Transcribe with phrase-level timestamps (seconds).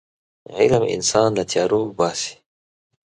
[0.57, 2.33] علم انسان له تیارو وباسي.